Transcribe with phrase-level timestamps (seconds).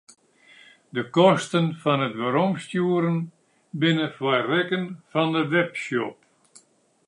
[0.95, 3.17] De kosten fan it weromstjoeren
[3.79, 6.17] binne foar rekken fan de webshop.